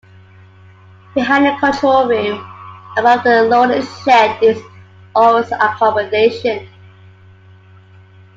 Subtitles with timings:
[1.13, 2.39] Behind the control room,
[2.97, 4.59] above the loading shed, is
[5.13, 6.67] office accommodation.